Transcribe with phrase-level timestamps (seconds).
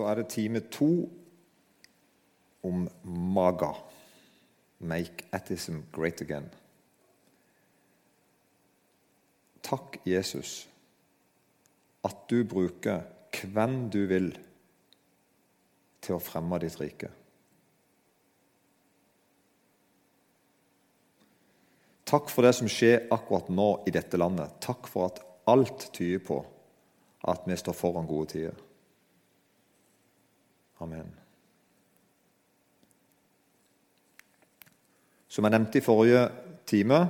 [0.00, 1.10] Da er det time to
[2.64, 3.74] om MAGA.
[4.78, 6.46] Make Attism Great Again.
[9.62, 10.68] Takk, Jesus,
[12.04, 13.02] at du bruker
[13.52, 14.30] hvem du vil
[16.00, 17.12] til å fremme ditt rike.
[22.08, 24.56] Takk for det som skjer akkurat nå i dette landet.
[24.64, 25.20] Takk for at
[25.52, 26.40] alt tyder på
[27.28, 28.69] at vi står foran gode tider.
[30.80, 31.08] Amen.
[35.30, 36.22] Som jeg nevnte i forrige
[36.66, 37.04] time,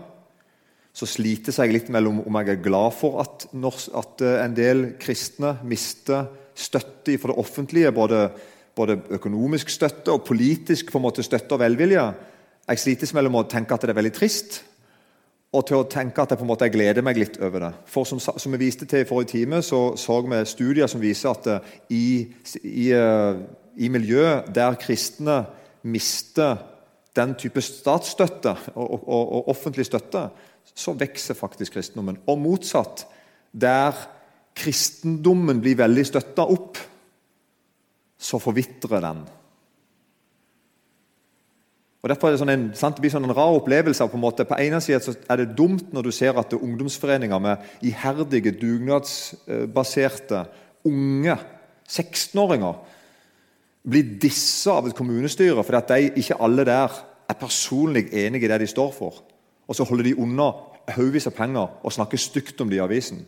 [0.92, 5.54] så slites jeg litt mellom om jeg er glad for at, eh, en del kristne
[5.62, 8.30] mister støtte for det offentlige, både,
[8.74, 12.14] både, økonomisk støtte og politisk på en måte støtte og velvilje.
[12.68, 14.64] Jeg slites mellom å tenke at det er veldig trist,
[15.50, 17.70] og til å tenke at jeg på en måte gleder meg litt over det.
[17.90, 21.32] For Som, som vi viste til i forrige time, så så vi studier som viser
[21.32, 22.04] at eh, i,
[22.62, 23.40] i, eh,
[23.76, 25.42] i miljø der kristne
[25.82, 26.58] mister
[27.16, 30.28] den type statsstøtte og, og, og, offentlig støtte,
[30.74, 32.20] så vokser faktisk kristendommen.
[32.30, 33.08] Og motsatt,
[33.50, 33.96] der
[34.54, 36.78] kristendommen blir veldig støtta opp,
[38.20, 39.24] så forvitrer den.
[42.00, 44.06] Og Derfor er det, sånn en, sant, det blir sånn en rar opplevelse.
[44.08, 44.46] På en måte.
[44.48, 48.54] På ene siden er det dumt når du ser at det er ungdomsforeninger med iherdige,
[48.56, 50.46] dugnadsbaserte
[50.88, 51.36] unge
[51.90, 52.78] 16-åringer
[53.90, 56.94] blir dissa av et kommunestyre fordi at de, ikke alle der
[57.30, 59.20] er personlig enige i det de står for.
[59.68, 60.50] Og så holder de unna
[60.90, 63.22] haugevis av penger og snakker stygt om det i avisen.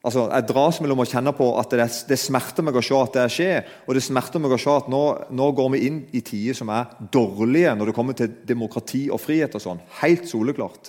[0.00, 3.16] Altså, Jeg dras mellom å kjenne på at det, det smerter meg å se at
[3.18, 5.02] det skjer, og det smerter meg å se at nå,
[5.36, 9.20] nå går vi inn i tider som er dårlige når det kommer til demokrati og
[9.20, 9.54] frihet.
[9.54, 9.82] og sånn.
[10.00, 10.88] Helt soleklart.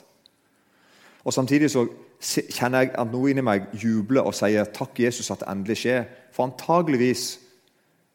[1.28, 1.84] Og Samtidig så
[2.22, 6.06] kjenner jeg at noe inni meg jubler og sier takk, Jesus, at det endelig skjer.
[6.32, 7.26] For antageligvis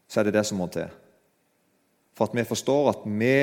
[0.09, 0.89] så er det det som må til.
[2.17, 3.35] For at vi forstår at vi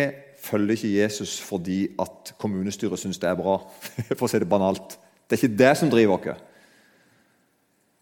[0.42, 3.60] følger ikke Jesus fordi at kommunestyret syns det er bra.
[4.18, 4.98] For å si det banalt.
[5.24, 6.50] Det er ikke det som driver oss.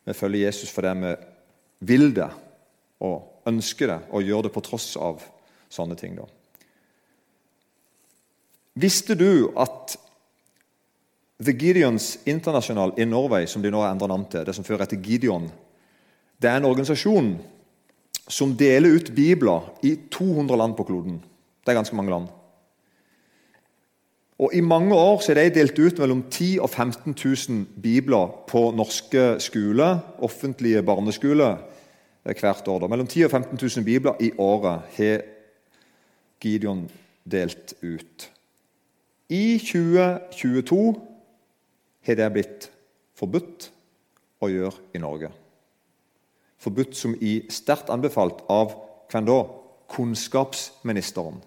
[0.04, 1.12] Vi følger Jesus fordi vi
[1.92, 2.30] vil det
[3.02, 5.22] og ønsker det og gjør det på tross av
[5.72, 6.16] sånne ting.
[6.18, 6.26] Da.
[8.78, 9.96] Visste du at
[11.42, 14.84] The Gideons International in Norway, som de nå har endret navn til, det som før
[14.84, 15.48] heter Gideon,
[16.38, 17.34] det er en organisasjon
[18.30, 21.18] som deler ut bibler i 200 land på kloden.
[21.62, 22.30] Det er ganske mange land.
[24.42, 28.30] Og I mange år så er de delt ut mellom 10 og 15 000 bibler
[28.50, 31.60] på norske skoler, offentlige barneskoler,
[32.24, 32.80] hvert år.
[32.82, 32.88] Da.
[32.90, 35.22] Mellom 10 og 15 000 bibler i året har
[36.42, 36.88] Gideon
[37.30, 38.32] delt ut.
[39.30, 40.80] I 2022
[42.06, 42.66] har det blitt
[43.14, 43.68] forbudt
[44.42, 45.30] å gjøre i Norge.
[46.58, 48.74] Forbudt som i sterkt anbefalt av
[49.12, 49.38] hvem da?
[49.92, 51.38] Kunnskapsministeren.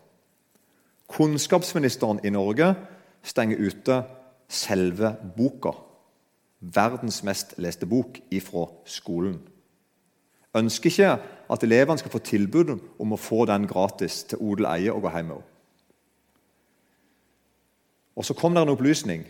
[1.07, 2.73] Kunnskapsministeren i Norge
[3.23, 4.03] stenger ute
[4.49, 5.75] selve boka.
[6.59, 9.39] Verdens mest leste bok ifra skolen.
[10.55, 11.11] Ønsker ikke
[11.51, 15.11] at elevene skal få tilbud om å få den gratis til odel eie og gå
[15.11, 15.51] hjem med henne.
[18.15, 19.25] Og Så kom det en opplysning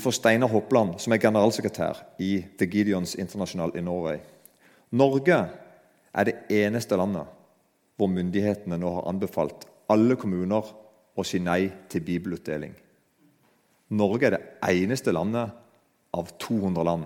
[0.00, 4.18] fra Steinar Hopland, som er generalsekretær i The Gideons International i Norway.
[4.90, 5.36] Norge
[6.14, 7.28] er det eneste landet
[7.96, 10.70] hvor myndighetene nå har anbefalt alle kommuner
[11.14, 12.72] å si nei til bibelutdeling.
[13.94, 15.52] Norge er det eneste landet
[16.14, 17.04] av 200 land.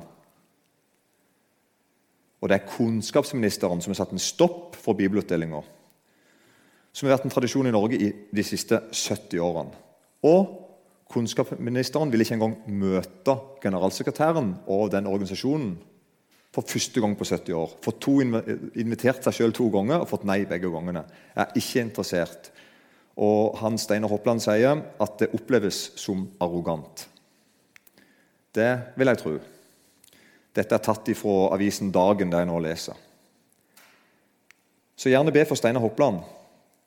[2.39, 5.67] Og det er kunnskapsministeren som har satt en stopp for bibelutdelinger.
[6.95, 9.75] Som har vært en tradisjon i Norge i de siste 70 årene.
[10.27, 10.55] Og
[11.11, 15.75] kunnskapsministeren vil ikke engang møte generalsekretæren og den organisasjonen
[16.55, 17.75] for første gang på 70 år.
[17.85, 21.05] Fått invitert seg sjøl to ganger og fått nei begge gangene.
[21.35, 22.51] Jeg er ikke interessert.
[23.19, 27.09] Og han Steinar Hoppland sier at det oppleves som arrogant.
[28.55, 29.35] Det vil jeg tro.
[30.55, 32.97] Dette er tatt ifra avisen Dagen, der jeg nå leser.
[34.99, 36.23] Så gjerne be for Steinar Hoppland,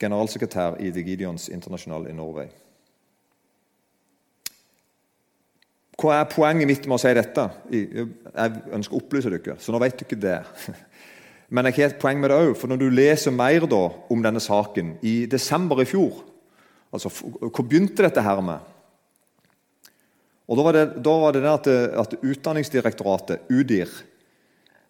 [0.00, 2.50] generalsekretær i The Gideons International i Norway.
[6.02, 7.44] Hva er poenget mitt med å si dette?
[7.70, 10.38] Jeg ønsker å opplyse dere, så nå vet dere det.
[11.52, 12.54] Men jeg har et poeng med det òg.
[12.56, 16.22] For når du leser mer da, om denne saken i desember i fjor
[16.92, 18.60] altså Hvor begynte dette her med?
[20.44, 21.68] Og Da var det, da var det, at,
[22.02, 23.88] at, Utdanningsdirektoratet, UDIR,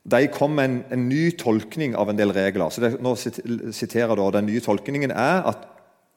[0.03, 2.73] de kom med en, en, ny tolkning av en del regler.
[2.75, 5.69] Så det, nå siterer da, Den nye tolkningen er at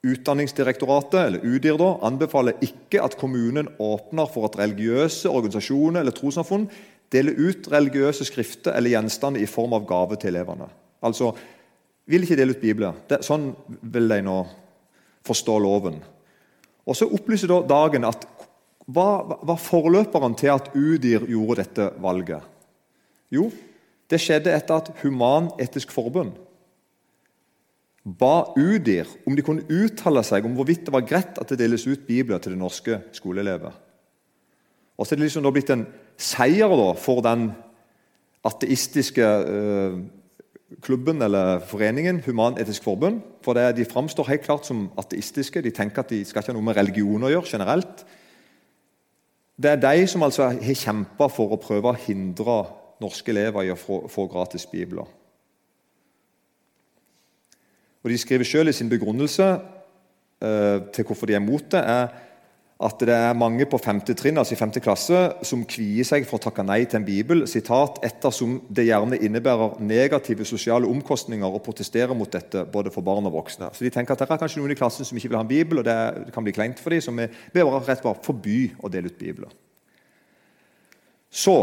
[0.06, 6.66] Utdanningsdirektoratet eller UDIR da, anbefaler ikke at kommunen åpner for at religiøse organisasjoner eller trossamfunn
[7.16, 10.68] dele ut religiøse skrifter eller gjenstander i form av gave til elevene.
[11.06, 11.32] Altså,
[12.06, 12.98] vil ikke dele ut Bibler.
[13.10, 13.50] Det, sånn
[13.82, 14.40] vil de nå
[15.26, 16.00] forstå loven.
[16.86, 18.28] Og Så opplyser da Dagen at
[18.86, 22.44] hva var forløperen til at UDIR gjorde dette valget?
[23.34, 23.50] Jo,
[24.06, 26.36] det skjedde etter at Human-Etisk Forbund
[28.06, 31.88] ba UDIR om de kunne uttale seg om hvorvidt det var greit at det deles
[31.90, 33.74] ut bibler til de norske skoleelever.
[34.98, 35.88] Og så er det liksom blitt en
[36.18, 37.50] seier da, for den
[38.46, 39.98] ateistiske eh,
[40.86, 43.22] klubben eller foreningen Human-Etisk Forbund.
[43.44, 45.62] For det, De framstår helt klart som ateistiske.
[45.62, 48.06] De tenker at de skal ikke ha noe med religion å gjøre generelt.
[49.56, 52.64] Det er de som altså har kjempa for å prøve å hindre
[53.02, 55.08] norske elever i å få, få gratis bibler.
[58.04, 59.46] Og De skriver selv i sin begrunnelse
[60.44, 62.12] eh, til hvorfor de er imot det, er
[62.76, 64.02] at det er mange på 5.
[64.20, 64.74] trinn, altså i 5.
[64.84, 69.16] klasse som kvier seg for å takke nei til en bibel sitat, ettersom det gjerne
[69.24, 73.70] innebærer negative sosiale omkostninger å protestere mot dette både for barn og voksne.
[73.72, 75.54] Så de tenker at Det er kanskje noen i klassen som ikke vil ha en
[75.54, 78.60] bibel, og det kan bli kleint for dem, så vi bør rett og slett forby
[78.84, 79.54] å dele ut bibler.
[81.32, 81.56] Så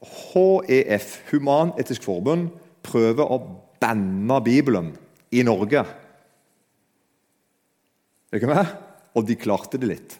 [0.00, 2.48] HEF, Human-Etisk Forbund,
[2.86, 3.40] prøver å
[3.82, 4.94] banne Bibelen
[5.28, 5.84] i Norge.
[8.28, 8.72] Er du ikke med?
[9.12, 10.16] Og de klarte det litt.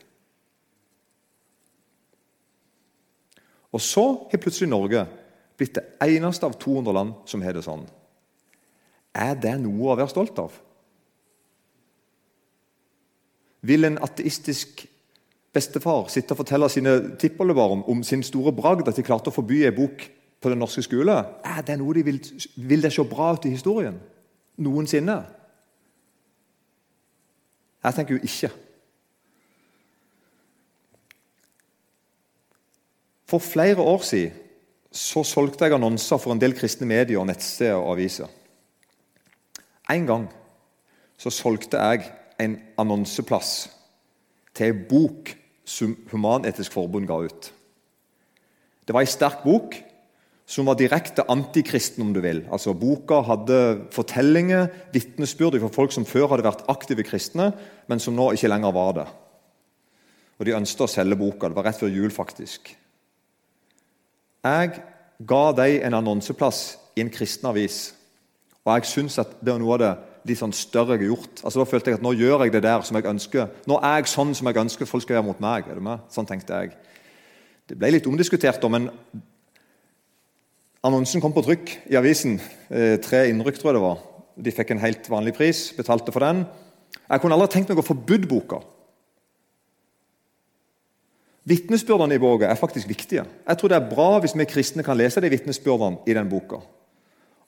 [3.74, 5.04] Og så har plutselig Norge
[5.58, 7.84] blitt det eneste av 200 land som har det sånn.
[9.18, 10.54] Er det noe å være stolt av?
[13.66, 14.84] Vil en ateistisk
[15.54, 19.64] bestefar sitte og fortelle sine tippoldebarn om sin store bragd at de klarte å forby
[19.66, 20.04] en bok
[20.38, 21.16] på den norske skole?
[21.42, 22.20] Er det noe de vil,
[22.68, 23.98] vil det se bra ut i historien?
[24.62, 25.18] Noensinne?
[27.84, 28.50] Jeg tenker jo ikke.
[33.28, 34.44] For flere år siden
[34.92, 38.30] så solgte jeg annonser for en del kristne medier, nettsteder og aviser.
[39.92, 40.24] En gang
[41.20, 42.08] så solgte jeg
[42.40, 43.68] en annonseplass
[44.56, 45.34] til en bok
[45.68, 47.50] som Human-Etisk Forbund ga ut.
[48.88, 49.76] Det var en sterk bok
[50.48, 52.46] som var direkte antikristen, om du vil.
[52.48, 53.60] Altså, Boka hadde
[53.92, 57.50] fortellinger, vitnesbyrd fra folk som før hadde vært aktive kristne,
[57.86, 59.08] men som nå ikke lenger var det.
[60.38, 61.50] Og De ønsket å selge boka.
[61.50, 62.72] Det var rett før jul, faktisk.
[64.44, 64.82] Jeg
[65.26, 67.94] ga dem en annonseplass i en kristen avis,
[68.64, 69.94] og jeg syns at det var noe av det
[70.28, 71.40] litt sånn større jeg har gjort.
[71.42, 73.48] Altså Da følte jeg at nå gjør jeg det der som jeg ønsker.
[73.70, 75.68] Nå er jeg sånn som jeg ønsker folk skal gjøre mot meg.
[75.68, 76.04] er du med?
[76.12, 76.76] Sånn tenkte jeg.
[77.68, 78.90] Det ble litt omdiskutert, men
[80.84, 82.38] annonsen kom på trykk i avisen.
[82.70, 84.02] Eh, tre innrykk, tror jeg det var.
[84.38, 86.44] De fikk en helt vanlig pris, betalte for den.
[87.08, 88.62] Jeg kunne aldri tenkt meg å forbudt boka.
[91.48, 93.24] Vitnesbyrdene i boka er faktisk viktige.
[93.24, 96.60] Jeg tror det er bra hvis vi kristne kan lese de vitnesbyrdene i den boka.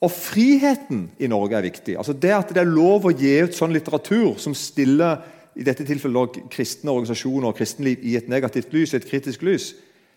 [0.01, 1.99] Og friheten i Norge er viktig.
[1.99, 5.21] Altså Det at det er lov å gi ut sånn litteratur som stiller
[5.59, 9.75] i dette tilfellet kristne organisasjoner og kristenliv i et negativt lys, et kritisk lys,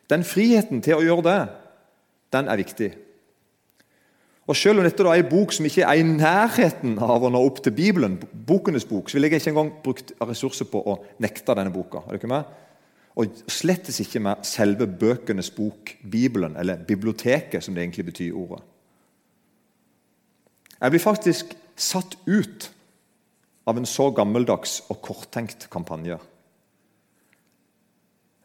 [0.09, 1.39] den friheten til å gjøre det,
[2.35, 2.93] den er viktig.
[4.47, 7.39] Og Selv om dette er en bok som ikke er i nærheten av å nå
[7.47, 11.55] opp til Bibelen, bokenes bok, så vil jeg ikke engang brukt ressurser på å nekte
[11.55, 12.03] denne boka.
[12.03, 12.43] Er du ikke med?
[13.19, 18.63] Og slettes ikke med selve bøkenes bok, Bibelen, eller biblioteket, som det egentlig betyr ordet.
[20.81, 22.69] Jeg blir faktisk satt ut
[23.69, 26.17] av en så gammeldags og korttenkt kampanje.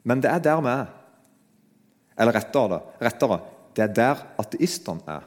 [0.06, 0.92] Men det er der vi er.
[2.18, 3.40] Eller rettere, rettere
[3.78, 5.26] det er der ateistene er.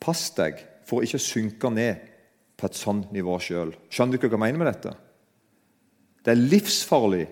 [0.00, 2.04] Pass deg for å ikke synke ned
[2.60, 3.72] på et sånt nivå sjøl.
[3.90, 4.92] Skjønner du ikke hva jeg mener med dette?
[6.24, 7.26] Det er livsfarlig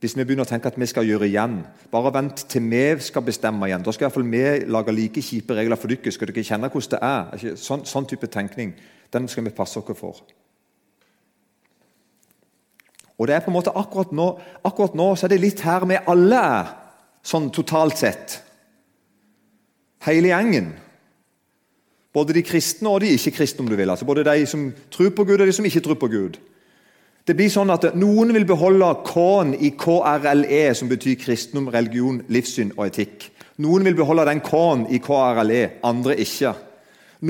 [0.00, 1.58] hvis vi begynner å tenke at vi skal gjøre igjen.
[1.92, 3.82] Bare vent til vi skal bestemme igjen.
[3.84, 6.12] Da skal i hvert fall vi lage like kjipe regler for dere.
[6.14, 7.56] Skal dere kjenne hvordan det er?
[7.60, 8.72] Sånn, sånn, type tenkning
[9.12, 10.22] den skal vi passe oss for.
[13.20, 14.30] Og det er på en måte Akkurat nå,
[14.64, 16.70] akkurat nå så er det litt her vi alle er,
[17.20, 18.38] sånn totalt sett.
[20.06, 20.70] Hele gjengen.
[22.16, 23.90] Både de kristne og de ikke-kristne, om du vil.
[23.92, 26.40] Altså både de som tror på Gud, og de som ikke tror på Gud.
[27.30, 32.72] Det blir sånn at Noen vil beholde K-en i KRLE, som betyr kristendom, religion, livssyn
[32.74, 33.28] og etikk.
[33.62, 36.50] Noen vil beholde den K-en i KRLE, andre ikke.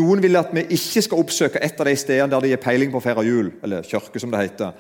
[0.01, 2.95] Noen vil at vi ikke skal oppsøke et av de stedene der de gir peiling
[2.95, 4.73] på å feire jul, eller kirke, som det heter.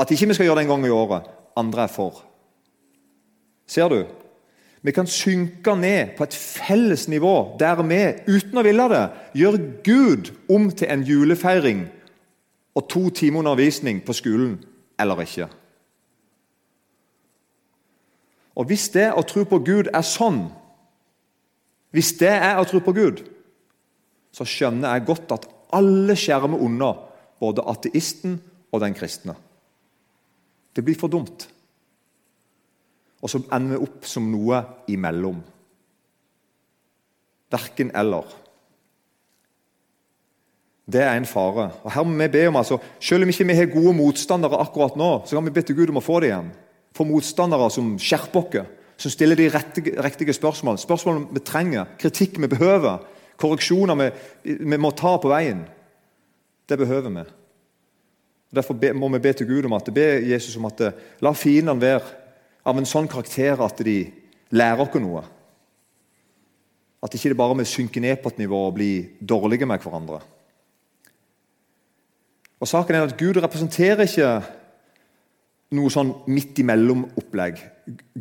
[0.00, 1.28] At ikke vi skal gjøre det en gang i året.
[1.60, 2.24] Andre er for.
[3.68, 4.00] Ser du?
[4.80, 8.00] Vi kan synke ned på et felles nivå der vi,
[8.32, 9.04] uten å ville det,
[9.44, 11.84] gjør Gud om til en julefeiring
[12.78, 14.58] og to timer undervisning på skolen
[15.00, 15.48] eller ikke.
[18.58, 20.48] Og Hvis det å tro på Gud er sånn,
[21.94, 23.22] hvis det er å tro på Gud,
[24.34, 26.92] så skjønner jeg godt at alle skjermer unna
[27.40, 28.36] både ateisten
[28.72, 29.34] og den kristne.
[30.74, 31.46] Det blir for dumt.
[33.22, 35.40] Og så ender vi opp som noe imellom.
[37.50, 38.26] Verken eller.
[40.88, 41.68] Det er en fare.
[41.84, 44.96] Og her må vi be om, altså, Selv om ikke vi har gode motstandere akkurat
[44.96, 46.48] nå, så kan vi be til Gud om å få det igjen.
[46.96, 50.78] Få motstandere som skjerper oss, som stiller de riktige, spørsmål.
[50.78, 53.04] Spørsmål vi trenger, kritikk vi behøver,
[53.36, 54.08] korreksjoner vi,
[54.64, 55.66] vi må ta på veien.
[56.68, 57.26] Det behøver vi.
[58.54, 60.80] Derfor må vi be til Gud om at be Jesus om at
[61.20, 62.16] la fiendene være
[62.64, 63.98] av en sånn karakter at de
[64.56, 65.22] lærer oss noe.
[67.04, 70.22] At ikke det bare vi synker ned på et nivå og blir dårlige med hverandre.
[72.60, 74.30] Og Saken er at Gud representerer ikke
[75.76, 77.60] noe sånn midt imellom-opplegg.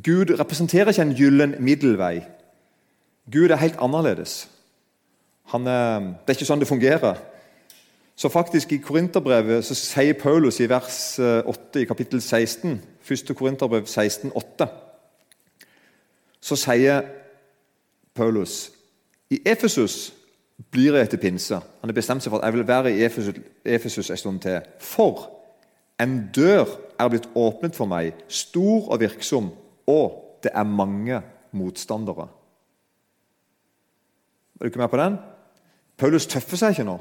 [0.03, 2.20] Gud representerer ikke en gyllen middelvei.
[3.32, 4.46] Gud er helt annerledes.
[5.53, 7.20] Er, det er ikke sånn det fungerer.
[8.17, 13.34] Så faktisk I Korinterbrevet så sier Paulus i vers 8 eh, i kapittel 16, 1.
[13.38, 14.67] Korinterbrev 16, 8,
[16.41, 17.06] så sier
[18.17, 18.72] Paulus
[19.29, 20.16] i Efesus
[20.71, 21.55] blir jeg etter pinse.
[21.55, 24.61] Han har bestemt seg for at jeg vil være i Efesus, en stund til.
[24.81, 25.27] For
[26.01, 26.65] en dør
[26.97, 29.51] er blitt åpnet for meg, stor og virksom,
[29.87, 31.21] og det er mange
[31.57, 32.27] motstandere.
[34.57, 35.19] Er du ikke med på den?
[35.97, 36.97] Paulus tøffer seg ikke nå.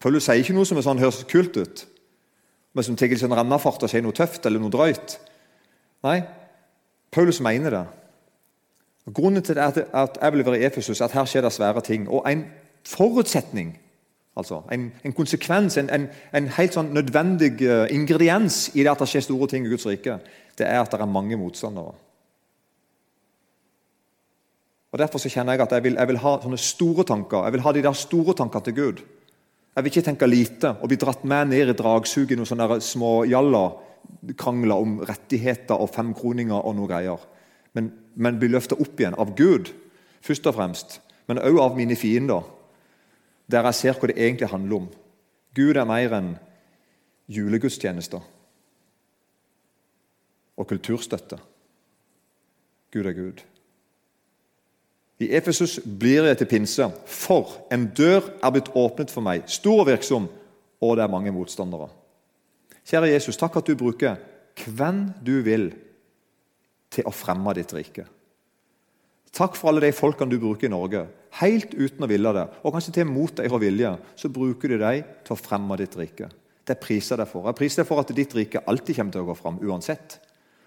[0.00, 1.84] Paulus sier ikke noe som sånn, høres kult ut,
[2.76, 5.16] men som tar en rennafart og sier noe tøft eller noe drøyt.
[6.04, 6.20] Nei,
[7.12, 7.84] Paulus mener det.
[9.14, 12.08] Grunnen til at jeg vil være i Efesus, at her skjer det svære ting.
[12.10, 12.44] Og en
[12.86, 13.78] forutsetning,
[14.36, 19.04] altså en, en konsekvens, en, en, en, helt sånn nødvendig eh, ingrediens i det at
[19.04, 20.18] det skjer store ting i Guds rike,
[20.58, 21.94] det er at det er mange motstandere.
[24.92, 27.44] Og Derfor så kjenner jeg at jeg vil, jeg vil ha sånne store tanker.
[27.44, 29.02] Jeg vil ha de der store tankene til Gud.
[29.76, 32.78] Jeg vil ikke tenke lite og bli dratt med ned i dragsuget i noen sånne
[32.80, 33.66] små jalla
[34.40, 37.26] krangler om rettigheter og femkroninger og noe greier
[37.76, 39.70] men, men blir løfta opp igjen av Gud,
[40.24, 42.46] først og fremst, men òg av mine fiender,
[43.46, 44.86] der jeg ser hva det egentlig handler om.
[45.56, 46.32] Gud er mer enn
[47.32, 48.24] julegudstjenester
[50.56, 51.38] og kulturstøtte.
[52.94, 53.42] Gud er Gud.
[55.20, 59.84] I Efesus blir jeg til pinse, for en dør er blitt åpnet for meg, stor
[59.84, 60.28] og virksom,
[60.80, 61.88] og det er mange motstandere.
[62.86, 64.20] Kjære Jesus, takk at du bruker
[64.64, 65.70] hvem du vil
[66.92, 68.06] til å fremme ditt rike.
[69.36, 71.02] Takk for alle de folkene du bruker i Norge,
[71.42, 72.46] helt uten å ville det.
[72.64, 76.30] Og kanskje til mot deres vilje, så bruker du dem til å fremme ditt rike.
[76.66, 77.46] Det priser jeg deg for.
[77.46, 80.18] Jeg priser deg for at ditt rike alltid kommer til å gå fram, uansett.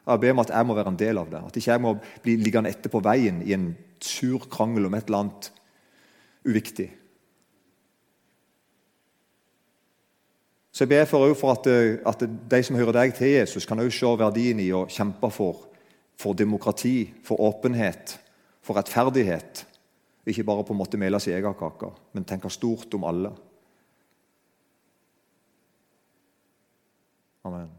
[0.06, 1.42] Jeg ber om at jeg må være en del av det.
[1.50, 3.72] At ikke jeg må bli liggende etter på veien i en
[4.02, 5.50] sur krangel om et eller annet
[6.48, 6.88] uviktig.
[10.72, 11.68] Så jeg ber for, for at,
[12.08, 15.66] at, de som hører deg til Jesus, kan også se verdien i å kjempe for
[16.20, 18.18] for demokrati, for åpenhet,
[18.62, 19.66] for rettferdighet.
[20.28, 23.32] Ikke bare på en måte mele sin egen kake, men tenke stort om alle.
[27.48, 27.79] Amen.